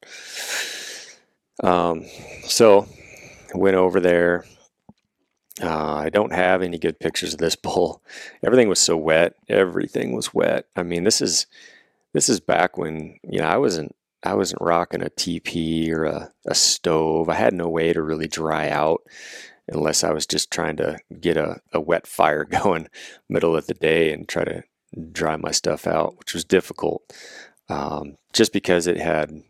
[1.62, 2.04] Um,
[2.44, 2.88] so
[3.54, 4.44] went over there,
[5.62, 8.02] uh, I don't have any good pictures of this bull.
[8.44, 9.34] Everything was so wet.
[9.48, 10.66] Everything was wet.
[10.76, 11.46] I mean, this is
[12.12, 16.32] this is back when you know I wasn't I wasn't rocking a TP or a,
[16.46, 17.28] a stove.
[17.28, 19.02] I had no way to really dry out
[19.68, 22.88] unless I was just trying to get a, a wet fire going
[23.28, 24.62] middle of the day and try to
[25.12, 27.12] dry my stuff out, which was difficult
[27.68, 29.42] um, just because it had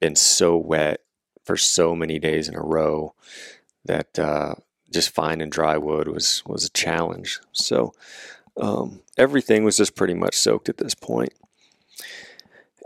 [0.00, 1.00] been so wet
[1.44, 3.14] for so many days in a row
[3.84, 4.54] that uh,
[4.94, 7.40] just finding dry wood was was a challenge.
[7.52, 7.92] So
[8.60, 11.34] um, everything was just pretty much soaked at this point.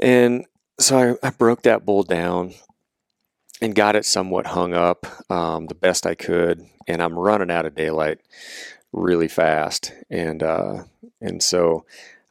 [0.03, 0.47] And
[0.81, 2.55] so I, I, broke that bull down
[3.61, 6.65] and got it somewhat hung up um, the best I could.
[6.87, 8.21] And I'm running out of daylight
[8.93, 9.93] really fast.
[10.09, 10.85] And uh,
[11.21, 11.85] and so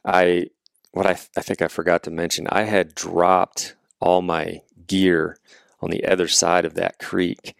[0.04, 0.46] I
[0.92, 5.38] what I, I think I forgot to mention I had dropped all my gear
[5.80, 7.54] on the other side of that creek.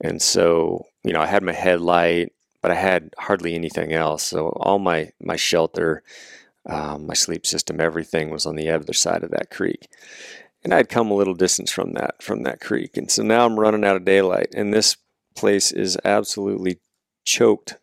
[0.00, 4.22] And so you know, I had my headlight, but I had hardly anything else.
[4.22, 6.02] So all my my shelter,
[6.66, 9.88] um, my sleep system, everything was on the other side of that creek.
[10.64, 13.60] And I'd come a little distance from that from that creek, and so now I'm
[13.60, 14.96] running out of daylight, and this
[15.36, 16.80] place is absolutely
[17.24, 17.76] choked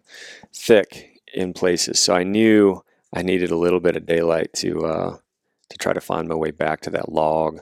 [0.53, 1.99] thick in places.
[1.99, 5.17] So I knew I needed a little bit of daylight to uh,
[5.69, 7.61] to try to find my way back to that log.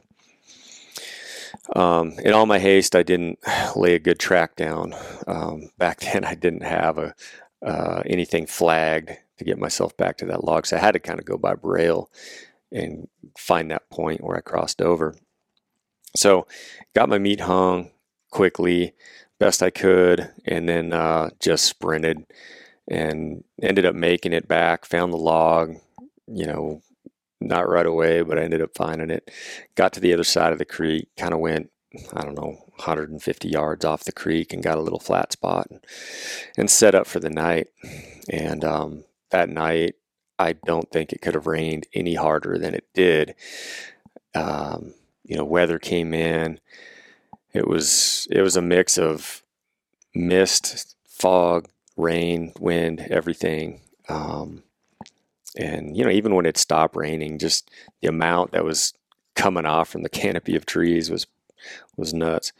[1.75, 3.39] Um, in all my haste, I didn't
[3.75, 4.93] lay a good track down.
[5.27, 7.15] Um, back then, I didn't have a
[7.65, 10.65] uh, anything flagged to get myself back to that log.
[10.65, 12.09] So I had to kind of go by braille
[12.71, 15.15] and find that point where I crossed over.
[16.15, 16.45] So
[16.93, 17.91] got my meat hung
[18.31, 18.93] quickly,
[19.39, 22.25] best I could, and then uh, just sprinted
[22.87, 24.85] and ended up making it back.
[24.85, 25.75] Found the log,
[26.27, 26.81] you know,
[27.43, 29.29] not right away, but I ended up finding it.
[29.75, 31.69] Got to the other side of the creek, kind of went,
[32.13, 35.85] I don't know, 150 yards off the creek and got a little flat spot and,
[36.57, 37.67] and set up for the night.
[38.29, 39.95] And um, that night,
[40.39, 43.35] I don't think it could have rained any harder than it did.
[44.33, 46.59] Um, you know, weather came in.
[47.53, 49.43] It was it was a mix of
[50.15, 53.81] mist, fog, rain, wind, everything.
[54.09, 54.63] Um,
[55.57, 57.69] and you know, even when it stopped raining, just
[58.01, 58.93] the amount that was
[59.35, 61.27] coming off from the canopy of trees was
[61.97, 62.51] was nuts.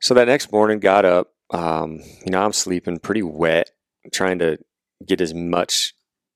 [0.00, 1.32] So that next morning, got up.
[1.50, 3.70] Um, you know, I'm sleeping pretty wet,
[4.12, 4.58] trying to
[5.06, 5.94] get as much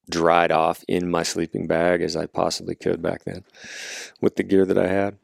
[0.09, 3.45] dried off in my sleeping bag as I possibly could back then
[4.21, 5.19] with the gear that I had.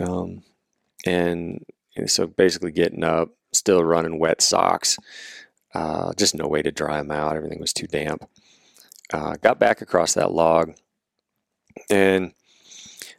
[0.00, 0.42] Um,
[1.04, 1.64] and,
[1.96, 4.96] and, so basically getting up, still running wet socks,
[5.74, 7.36] uh, just no way to dry them out.
[7.36, 8.24] Everything was too damp.
[9.12, 10.74] Uh, got back across that log
[11.90, 12.32] and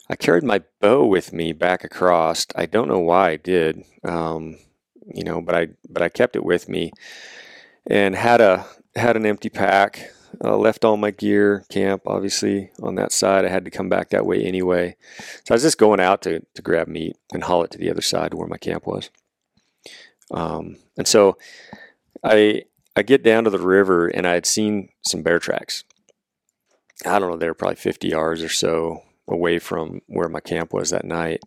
[0.10, 2.46] I carried my bow with me back across.
[2.56, 4.58] I don't know why I did, um,
[5.14, 6.92] you know, but I but I kept it with me
[7.88, 10.12] and had a had an empty pack.
[10.44, 13.46] Uh, left all my gear, camp, obviously on that side.
[13.46, 14.96] I had to come back that way anyway,
[15.46, 17.92] so I was just going out to to grab meat and haul it to the
[17.92, 19.10] other side where my camp was.
[20.32, 21.38] Um, and so
[22.24, 22.64] I
[22.96, 25.84] I get down to the river and I had seen some bear tracks.
[27.06, 30.74] I don't know, they were probably 50 yards or so away from where my camp
[30.74, 31.42] was that night,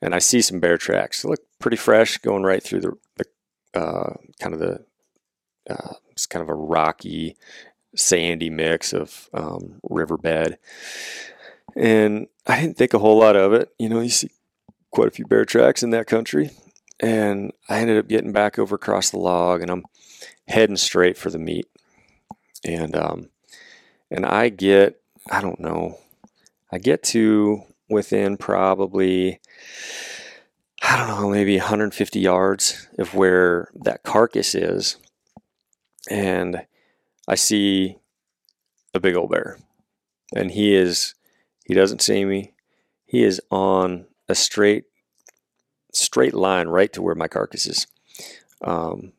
[0.00, 1.22] and I see some bear tracks.
[1.22, 4.84] They look pretty fresh, going right through the, the uh, kind of the
[5.70, 7.36] uh, it's kind of a rocky,
[7.94, 10.58] sandy mix of um, riverbed,
[11.76, 13.72] and I didn't think a whole lot of it.
[13.78, 14.30] You know, you see
[14.90, 16.50] quite a few bear tracks in that country,
[17.00, 19.84] and I ended up getting back over across the log, and I'm
[20.48, 21.66] heading straight for the meat,
[22.64, 23.30] and um,
[24.10, 25.98] and I get I don't know
[26.72, 29.40] I get to within probably,
[30.82, 34.96] I don't know, maybe 150 yards of where that carcass is.
[36.10, 36.66] And
[37.28, 37.98] I see
[38.94, 39.58] a big old bear.
[40.34, 41.14] And he is,
[41.66, 42.54] he doesn't see me.
[43.04, 44.84] He is on a straight,
[45.92, 47.86] straight line right to where my carcass is.
[48.62, 49.12] Um,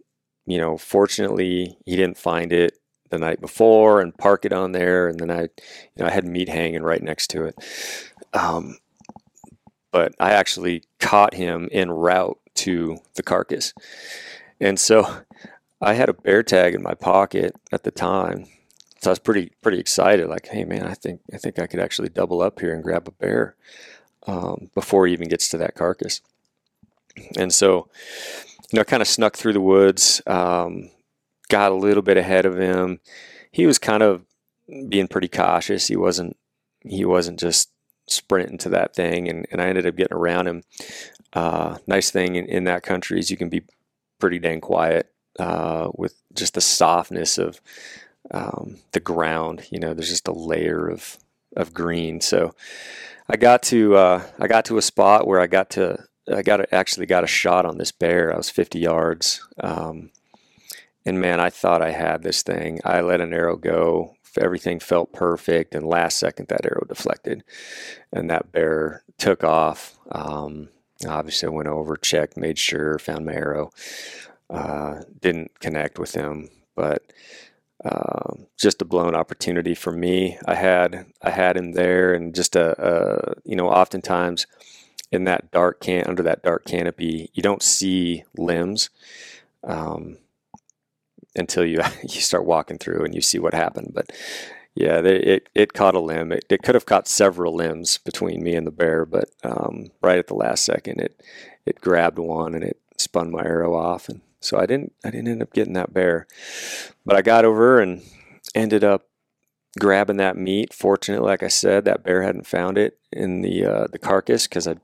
[0.45, 2.77] you know, fortunately, he didn't find it
[3.09, 5.49] the night before and park it on there, and then I, you
[5.97, 7.55] know, I had meat hanging right next to it.
[8.33, 8.77] Um,
[9.91, 13.73] but I actually caught him en route to the carcass,
[14.59, 15.21] and so
[15.81, 18.47] I had a bear tag in my pocket at the time.
[19.01, 21.79] So I was pretty pretty excited, like, hey man, I think I think I could
[21.81, 23.55] actually double up here and grab a bear
[24.25, 26.21] um, before he even gets to that carcass.
[27.37, 27.89] And so,
[28.73, 30.19] you know, I kind of snuck through the woods.
[30.25, 30.89] Um,
[31.47, 32.99] got a little bit ahead of him.
[33.51, 34.25] He was kind of
[34.89, 35.87] being pretty cautious.
[35.87, 36.35] He wasn't
[36.81, 37.69] he wasn't just
[38.07, 40.63] sprinting to that thing, and, and I ended up getting around him.
[41.33, 43.61] Uh, nice thing in, in, that country is you can be
[44.19, 47.61] pretty dang quiet uh, with just the softness of
[48.31, 49.67] um, the ground.
[49.69, 51.19] You know, there's just a layer of
[51.55, 52.21] of green.
[52.21, 52.55] So
[53.29, 56.71] I got to uh, I got to a spot where I got to I got
[56.71, 58.33] actually got a shot on this bear.
[58.33, 59.45] I was 50 yards.
[59.59, 60.11] Um,
[61.05, 62.79] and man, I thought I had this thing.
[62.85, 64.15] I let an arrow go.
[64.39, 65.75] Everything felt perfect.
[65.75, 67.43] And last second, that arrow deflected.
[68.11, 69.97] And that bear took off.
[70.11, 70.69] Um,
[71.07, 73.71] obviously, I went over, checked, made sure, found my arrow.
[74.49, 77.03] Uh, didn't connect with him, but
[77.83, 80.37] uh, just a blown opportunity for me.
[80.45, 84.45] I had I had him there, and just a, a you know, oftentimes
[85.13, 88.89] in that dark can under that dark canopy, you don't see limbs.
[89.63, 90.17] Um,
[91.35, 93.91] until you you start walking through and you see what happened.
[93.93, 94.11] But
[94.75, 96.31] yeah, they, it it caught a limb.
[96.31, 100.19] It, it could have caught several limbs between me and the bear, but um, right
[100.19, 101.21] at the last second, it
[101.65, 105.27] it grabbed one and it spun my arrow off, and so I didn't I didn't
[105.27, 106.27] end up getting that bear.
[107.05, 108.01] But I got over and
[108.55, 109.07] ended up
[109.79, 110.73] grabbing that meat.
[110.73, 114.67] Fortunately, like I said, that bear hadn't found it in the uh, the carcass because
[114.67, 114.75] I.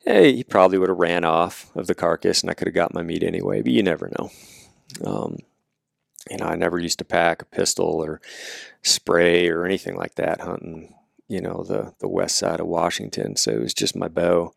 [0.00, 2.94] Hey, he probably would have ran off of the carcass, and I could have got
[2.94, 3.60] my meat anyway.
[3.60, 4.30] But you never know.
[5.04, 5.38] Um,
[6.30, 8.20] you know, I never used to pack a pistol or
[8.82, 10.94] spray or anything like that hunting,
[11.28, 13.36] you know, the, the west side of Washington.
[13.36, 14.54] So it was just my bow.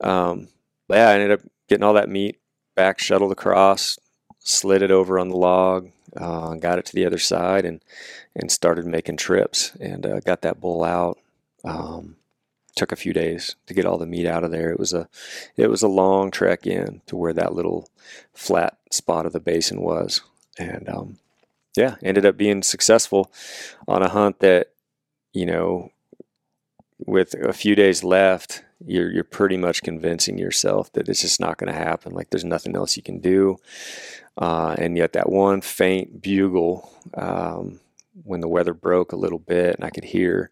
[0.00, 0.48] Um,
[0.86, 2.40] but yeah, I ended up getting all that meat
[2.74, 3.98] back, shuttled across,
[4.38, 7.80] slid it over on the log, uh, got it to the other side, and
[8.34, 11.18] and started making trips and uh, got that bull out.
[11.64, 12.16] Um,
[12.76, 14.70] took a few days to get all the meat out of there.
[14.70, 15.08] It was a
[15.56, 17.88] it was a long trek in to where that little
[18.32, 20.22] flat spot of the basin was,
[20.58, 21.18] and um,
[21.76, 23.32] yeah, ended up being successful
[23.86, 24.72] on a hunt that
[25.32, 25.90] you know
[27.06, 31.58] with a few days left you're you're pretty much convincing yourself that it's just not
[31.58, 32.14] going to happen.
[32.14, 33.58] Like there's nothing else you can do,
[34.38, 37.80] uh, and yet that one faint bugle um,
[38.22, 40.50] when the weather broke a little bit and I could hear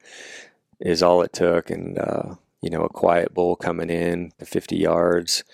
[0.81, 1.71] is all it took.
[1.71, 5.45] And uh, you know, a quiet bull coming in to 50 yards,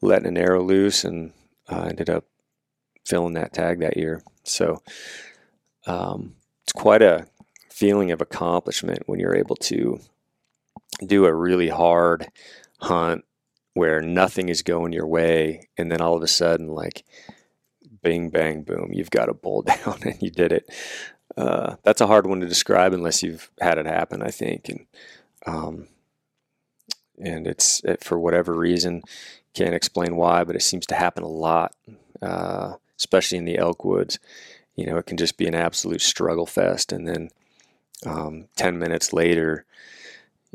[0.00, 1.32] letting an arrow loose, and
[1.68, 2.24] uh, ended up
[3.04, 4.22] filling that tag that year.
[4.44, 4.82] So
[5.86, 7.26] um, it's quite a
[7.68, 10.00] feeling of accomplishment when you're able to
[11.04, 12.28] do a really hard
[12.80, 13.24] hunt
[13.74, 17.04] where nothing is going your way and then all of a sudden like
[18.04, 20.70] bing bang boom you've got a bull down and you did it.
[21.36, 24.86] Uh, that's a hard one to describe unless you've had it happen i think and
[25.46, 25.88] um,
[27.18, 29.02] and it's it, for whatever reason
[29.52, 31.74] can't explain why but it seems to happen a lot
[32.22, 34.18] uh, especially in the elk woods.
[34.76, 37.30] You know it can just be an absolute struggle fest and then
[38.06, 39.64] um, 10 minutes later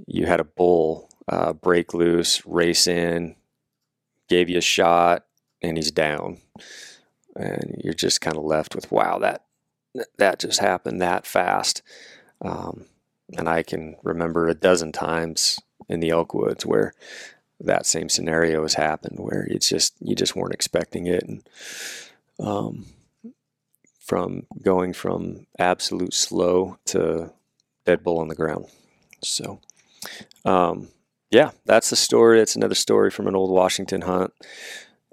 [0.08, 3.36] you had a bull uh, break loose, race in,
[4.28, 5.26] gave you a shot,
[5.62, 6.39] and he's down,
[7.40, 9.46] and you're just kind of left with wow that
[10.18, 11.82] that just happened that fast.
[12.42, 12.86] Um,
[13.38, 16.94] and I can remember a dozen times in the elk woods where
[17.60, 21.50] that same scenario has happened, where it's just you just weren't expecting it, and
[22.40, 22.86] um,
[24.00, 27.32] from going from absolute slow to
[27.86, 28.66] dead bull on the ground.
[29.24, 29.60] So
[30.46, 30.90] um,
[31.32, 32.40] yeah, that's the story.
[32.40, 34.34] It's another story from an old Washington hunt.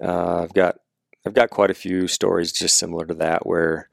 [0.01, 0.79] Uh, I've got
[1.27, 3.89] I've got quite a few stories just similar to that where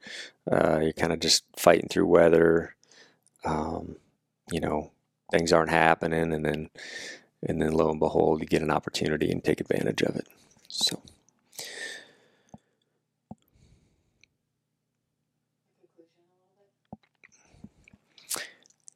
[0.49, 2.75] uh, you're kind of just fighting through weather.
[3.43, 3.97] Um,
[4.49, 4.91] you know,
[5.31, 6.69] things aren't happening, and then
[7.43, 10.27] and then lo and behold, you get an opportunity and take advantage of it.
[10.69, 11.01] So.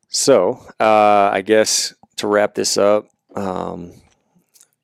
[0.07, 3.91] So, uh, I guess to wrap this up, um,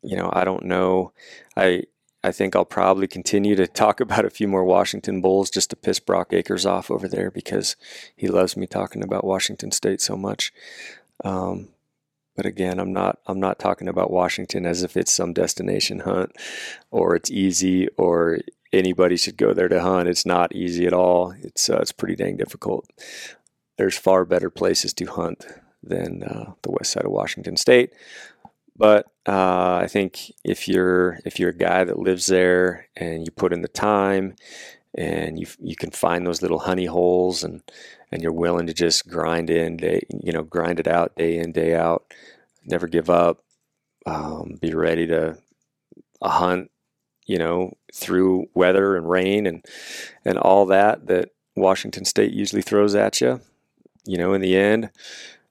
[0.04, 1.14] you know, I don't know.
[1.58, 1.84] I
[2.26, 5.76] I think I'll probably continue to talk about a few more Washington Bulls just to
[5.76, 7.76] piss Brock Akers off over there because
[8.16, 10.54] he loves me talking about Washington State so much.
[11.24, 11.70] Um,
[12.36, 16.34] but again, I'm not I'm not talking about Washington as if it's some destination hunt
[16.92, 18.40] or it's easy or
[18.74, 20.10] anybody should go there to hunt.
[20.10, 21.34] It's not easy at all.
[21.42, 22.90] It's uh, it's pretty dang difficult
[23.78, 25.46] there's far better places to hunt
[25.84, 27.94] than uh, the west side of Washington State.
[28.76, 33.32] But uh, I think if you're if you're a guy that lives there and you
[33.32, 34.36] put in the time
[34.96, 37.62] and you you can find those little honey holes and
[38.12, 41.52] and you're willing to just grind in day you know grind it out day in
[41.52, 42.14] day out,
[42.66, 43.44] never give up,
[44.06, 45.38] um, be ready to
[46.22, 46.70] a hunt
[47.26, 49.66] you know through weather and rain and
[50.24, 53.42] and all that that Washington State usually throws at you
[54.06, 54.92] you know, in the end,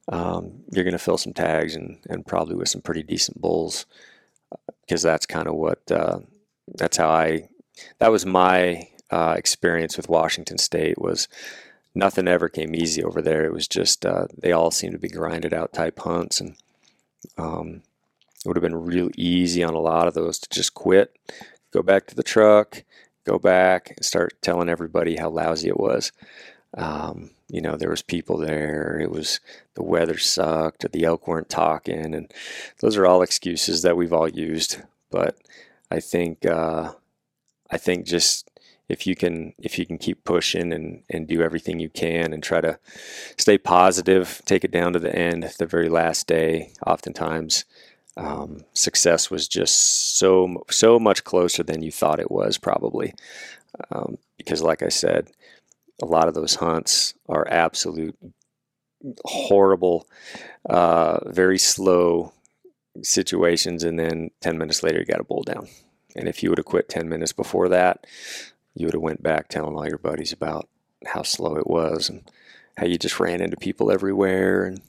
[0.08, 3.86] um, you're going to fill some tags and, and probably with some pretty decent bulls
[4.82, 6.18] because that's kind of what uh,
[6.74, 7.48] that's how I
[7.98, 11.28] that was my uh, experience with Washington State was
[11.94, 13.44] nothing ever came easy over there.
[13.44, 16.56] It was just uh, they all seemed to be grinded out type hunts, and
[17.38, 17.82] um,
[18.44, 21.16] it would have been real easy on a lot of those to just quit,
[21.72, 22.84] go back to the truck,
[23.24, 26.12] go back and start telling everybody how lousy it was.
[26.76, 28.98] Um, you know, there was people there.
[29.00, 29.40] It was
[29.74, 32.32] the weather sucked, the elk weren't talking, and
[32.80, 34.82] those are all excuses that we've all used.
[35.10, 35.36] But
[35.90, 36.92] I think uh,
[37.70, 38.50] I think just
[38.88, 42.42] if you can if you can keep pushing and and do everything you can and
[42.42, 42.78] try to
[43.36, 46.72] stay positive, take it down to the end, the very last day.
[46.86, 47.64] Oftentimes,
[48.16, 53.14] um, success was just so so much closer than you thought it was, probably.
[53.90, 55.30] Um, because, like I said,
[56.02, 58.16] a lot of those hunts are absolute
[59.24, 60.08] horrible,
[60.68, 62.32] uh, very slow
[63.02, 65.68] situations, and then 10 minutes later you got a bull down.
[66.16, 68.06] And if you would have quit 10 minutes before that,
[68.74, 70.68] you would have went back telling all your buddies about
[71.06, 72.30] how slow it was and
[72.76, 74.80] how you just ran into people everywhere and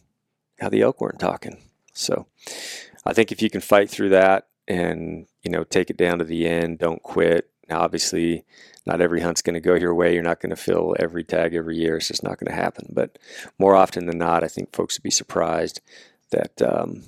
[0.60, 1.58] how the elk weren't talking.
[1.93, 2.28] So
[3.06, 6.26] I think if you can fight through that and, you know, take it down to
[6.26, 7.49] the end, don't quit.
[7.70, 8.45] Now, obviously,
[8.86, 10.13] not every hunt's going to go your way.
[10.13, 11.97] You're not going to fill every tag every year.
[11.97, 12.88] It's just not going to happen.
[12.91, 13.18] But
[13.57, 15.82] more often than not, I think folks would be surprised
[16.32, 17.03] that um,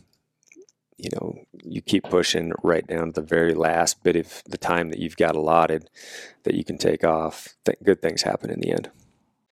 [0.98, 4.90] you know, you keep pushing right down to the very last bit of the time
[4.90, 5.90] that you've got allotted
[6.44, 8.90] that you can take off, th- good things happen in the end.